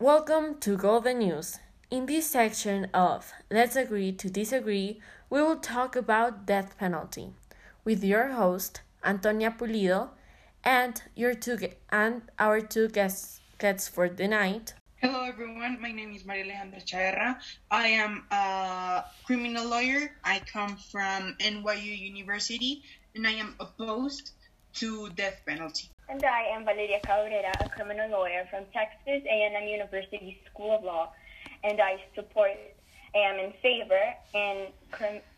[0.00, 1.58] Welcome to Golden News.
[1.90, 7.34] In this section of Let's Agree to Disagree, we will talk about death penalty
[7.84, 10.08] with your host Antonia Pulido
[10.64, 11.58] and your two
[11.90, 14.72] and our two guests guests for the night.
[15.02, 17.36] Hello everyone, my name is Maria Alejandra Chaerra.
[17.70, 20.16] I am a criminal lawyer.
[20.24, 22.82] I come from NYU University
[23.14, 24.30] and I am opposed
[24.76, 25.90] to death penalty.
[26.10, 31.12] And I am Valeria Cabrera, a criminal lawyer from Texas A&M University School of Law,
[31.62, 32.50] and I support,
[33.14, 34.00] am in favor
[34.34, 34.66] in,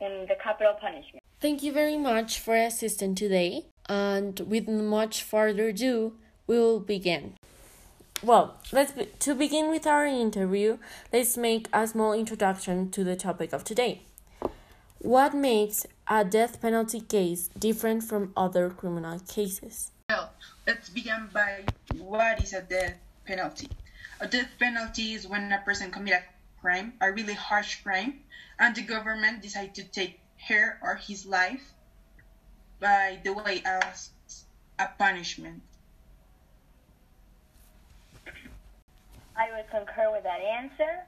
[0.00, 1.22] in the capital punishment.
[1.42, 6.14] Thank you very much for assisting today, and with much further ado,
[6.46, 7.34] we will begin.
[8.22, 10.78] Well, let's be, to begin with our interview,
[11.12, 14.04] let's make a small introduction to the topic of today.
[15.00, 19.90] What makes a death penalty case different from other criminal cases?
[20.64, 21.64] Let's begin by
[21.98, 22.94] what is a death
[23.26, 23.68] penalty.
[24.20, 28.20] A death penalty is when a person commits a crime, a really harsh crime,
[28.60, 31.74] and the government decides to take her or his life
[32.78, 34.10] by the way as
[34.78, 35.62] a punishment.
[39.34, 41.02] I would concur with that answer,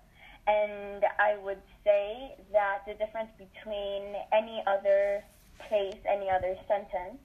[0.49, 5.23] and I would say that the difference between any other
[5.69, 7.23] case, any other sentence,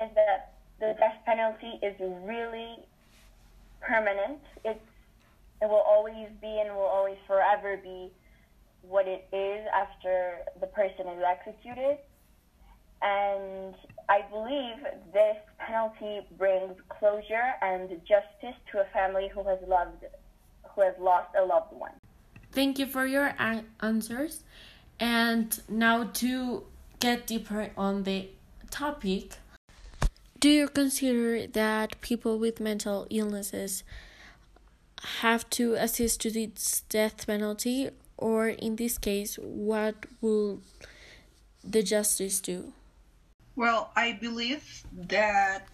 [0.00, 2.76] is that the death penalty is really
[3.80, 4.40] permanent.
[4.64, 4.80] It's
[5.62, 8.10] it will always be and will always forever be
[8.82, 11.98] what it is after the person is executed.
[13.02, 13.74] And
[14.08, 14.76] I believe
[15.12, 20.04] this penalty brings closure and justice to a family who has loved,
[20.74, 21.92] who has lost a loved one.
[22.52, 23.34] Thank you for your
[23.80, 24.42] answers.
[24.98, 26.64] And now to
[27.00, 28.28] get deeper on the
[28.70, 29.36] topic,
[30.38, 33.84] do you consider that people with mental illnesses
[35.20, 40.60] have to assist to this death penalty, or in this case, what will
[41.62, 42.72] the justice do?
[43.54, 45.66] Well, I believe that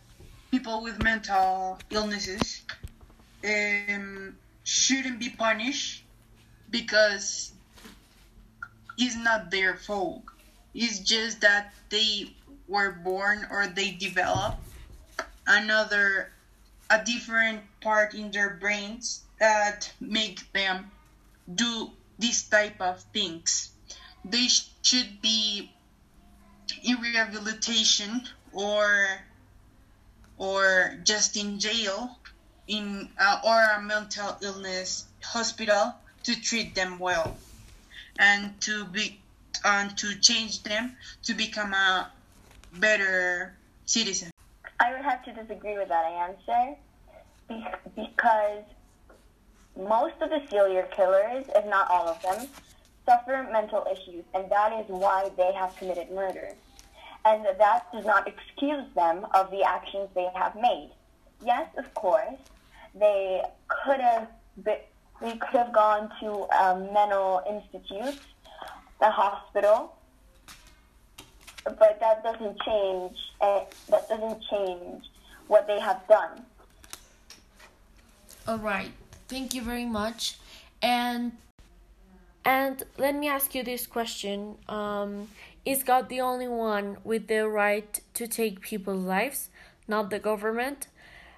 [0.50, 2.62] people with mental illnesses
[3.44, 6.04] um, shouldn't be punished
[6.70, 7.52] because
[8.98, 10.22] it's not their fault.
[10.74, 12.34] It's just that they
[12.68, 14.56] were born or they develop
[15.46, 16.32] another
[16.90, 20.90] a different part in their brains that make them
[21.54, 23.70] do this type of things.
[24.24, 24.48] They
[24.82, 25.72] should be
[26.82, 29.06] in rehabilitation or
[30.36, 32.18] or just in jail
[32.68, 35.94] in uh, or a mental illness hospital
[36.24, 37.36] to treat them well
[38.18, 39.20] and to be
[39.64, 42.10] and to change them to become a
[42.78, 43.56] better
[43.86, 44.30] citizen.
[44.80, 46.76] I would have to disagree with that answer
[47.94, 48.64] because
[49.76, 52.48] most of the serial killers, if not all of them,
[53.06, 56.54] suffer mental issues, and that is why they have committed murder.
[57.24, 60.90] And that does not excuse them of the actions they have made.
[61.44, 62.38] Yes, of course,
[62.94, 64.28] they could have
[64.64, 64.78] been,
[65.20, 68.18] they could have gone to a mental institute,
[69.00, 69.96] a hospital,
[71.64, 73.16] but that doesn't change.
[73.40, 75.04] Uh, that doesn't change
[75.48, 76.44] what they have done.
[78.46, 78.90] All right.
[79.28, 80.38] Thank you very much.
[80.82, 81.32] And
[82.44, 84.56] and let me ask you this question.
[84.68, 85.28] Um,
[85.64, 89.48] is God the only one with the right to take people's lives,
[89.86, 90.88] not the government?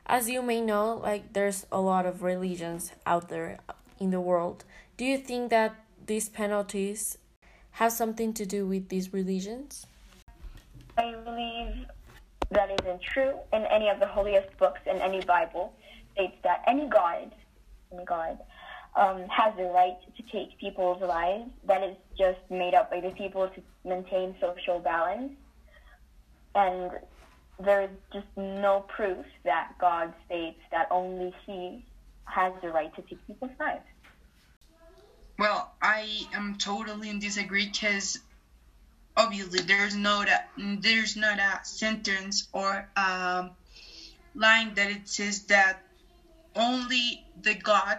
[0.06, 3.58] As you may know, like there's a lot of religions out there
[4.00, 4.64] in the world.
[4.96, 5.74] Do you think that
[6.06, 7.18] these penalties
[7.72, 9.86] have something to do with these religions?
[10.96, 11.86] I believe
[12.50, 15.72] that isn't true in any of the holiest books in any Bible
[16.12, 17.32] states that any God,
[17.92, 18.38] any God,
[18.96, 21.50] um, has the right to take people's lives.
[21.66, 25.32] That is just made up by the people to maintain social balance.
[26.54, 26.92] And
[27.58, 31.84] there's just no proof that God states that only He
[32.26, 33.82] has the right to take people's lives.
[35.38, 38.20] Well, I am totally in disagree because
[39.16, 40.44] obviously there's not a,
[40.80, 43.50] there's not a sentence or a
[44.34, 45.82] line that it says that
[46.54, 47.98] only the God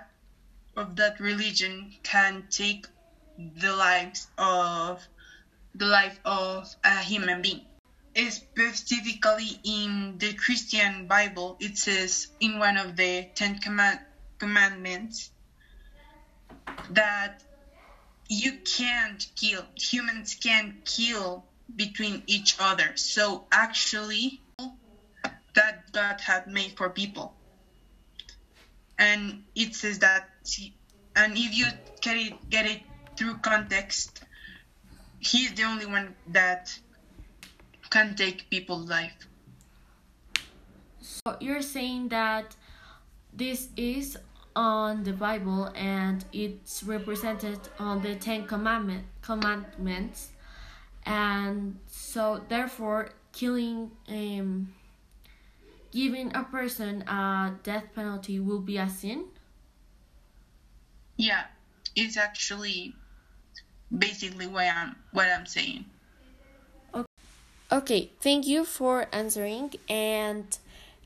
[0.75, 2.87] of that religion can take
[3.37, 5.01] the lives of
[5.73, 7.61] the life of a human being.
[8.29, 13.99] Specifically in the Christian Bible, it says in one of the Ten Command-
[14.39, 15.31] Commandments
[16.91, 17.43] that
[18.29, 21.45] you can't kill, humans can't kill
[21.75, 22.95] between each other.
[22.95, 24.41] So actually,
[25.53, 27.35] that God had made for people.
[28.97, 30.29] and it says that
[31.15, 31.65] and if you
[32.01, 32.81] get it get it
[33.17, 34.21] through context
[35.19, 36.77] he's the only one that
[37.89, 39.27] can take people's life
[41.01, 42.55] so you're saying that
[43.33, 44.17] this is
[44.55, 50.31] on the bible and it's represented on the ten commandment commandments.
[51.05, 54.73] And so therefore killing um
[55.91, 59.25] giving a person a death penalty will be a sin?
[61.17, 61.45] Yeah
[61.95, 62.93] it's actually
[63.95, 65.85] basically what i'm what i'm saying.
[67.71, 70.57] Okay thank you for answering and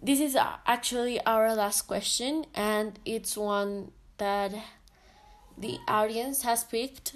[0.02, 4.54] this is uh, actually our last question and it's one that
[5.58, 7.16] the audience has picked.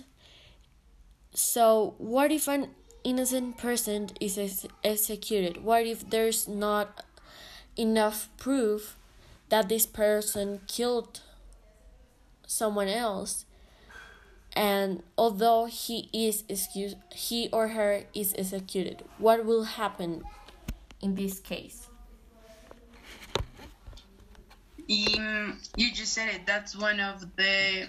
[1.34, 2.70] So what if an
[3.04, 5.64] innocent person is ex- executed?
[5.64, 7.06] What if there's not
[7.78, 8.98] enough proof
[9.50, 11.22] that this person killed
[12.46, 13.46] someone else?
[14.56, 20.24] And although he is excused he or her is executed what will happen
[21.02, 21.90] in this case
[24.90, 27.88] um, you just said it that's one of the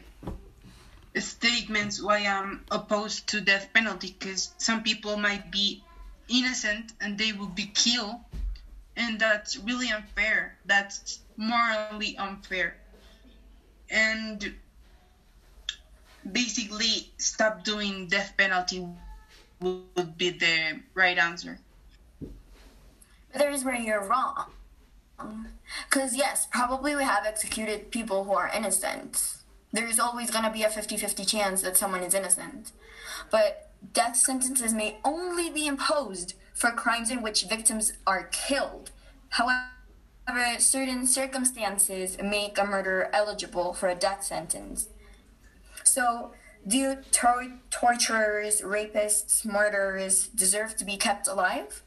[1.19, 5.83] statements why i'm opposed to death penalty because some people might be
[6.29, 8.17] innocent and they will be killed
[8.97, 10.57] and that's really unfair.
[10.67, 12.77] That's morally unfair.
[13.91, 14.55] And
[16.31, 18.87] basically stop doing death penalty
[19.61, 21.59] would be the right answer.
[22.21, 24.47] But there's where you're wrong.
[25.89, 29.37] Because, yes, probably we have executed people who are innocent.
[29.73, 32.73] There's always going to be a 50 50 chance that someone is innocent.
[33.31, 38.91] But death sentences may only be imposed for crimes in which victims are killed.
[39.31, 39.67] However,
[40.59, 44.89] certain circumstances make a murderer eligible for a death sentence.
[45.83, 46.33] So,
[46.67, 51.84] do tor- torturers, rapists, murderers deserve to be kept alive?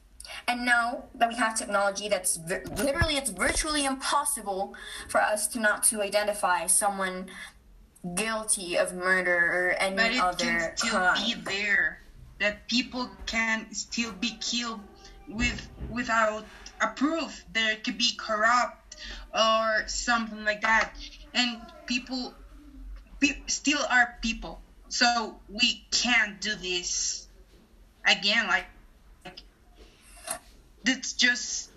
[0.47, 4.75] And now that we have technology that's vi- literally it's virtually impossible
[5.09, 7.27] for us to not to identify someone
[8.15, 11.15] guilty of murder or any but it other can still crime.
[11.15, 12.01] be there
[12.39, 14.79] that people can still be killed
[15.27, 16.45] with without
[16.81, 17.43] a proof.
[17.53, 18.95] There could be corrupt
[19.33, 20.93] or something like that.
[21.33, 22.33] And people
[23.19, 24.61] pe- still are people.
[24.89, 27.27] So we can't do this
[28.05, 28.65] again like, like
[30.87, 31.69] that's just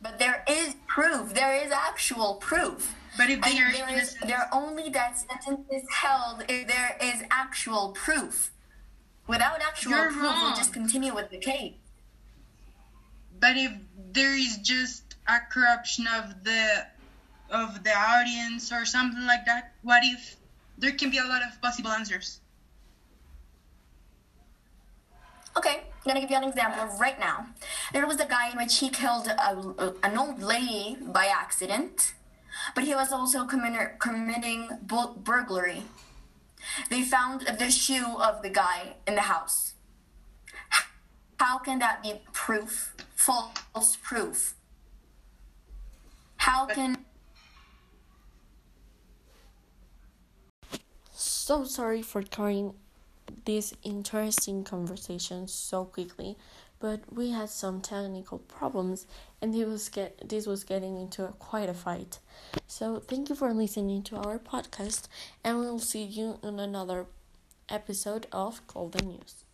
[0.00, 1.34] But there is proof.
[1.34, 2.94] There is actual proof.
[3.16, 8.50] but if there is there only that sentence is held if there is actual proof.
[9.26, 11.74] Without actual You're proof, we'll just continue with the case.
[13.40, 13.72] but if
[14.18, 16.62] there is just a corruption of the
[17.50, 20.36] of the audience or something like that what if
[20.82, 22.40] there can be a lot of possible answers
[25.56, 27.46] Okay, I'm gonna give you an example right now.
[27.92, 32.14] There was a guy in which he killed a, a- an old lady by accident,
[32.74, 35.82] but he was also commi- committing bu- burglary.
[36.90, 39.74] They found the shoe of the guy in the house.
[41.40, 42.94] How can that be proof?
[43.14, 44.54] False proof.
[46.36, 47.04] How can
[51.12, 52.74] so sorry for cutting
[53.44, 56.36] this interesting conversation so quickly
[56.80, 59.06] but we had some technical problems
[59.42, 62.18] and it was get this was getting into a, quite a fight.
[62.66, 65.08] So thank you for listening to our podcast
[65.44, 67.06] and we'll see you in another
[67.68, 69.44] episode of golden news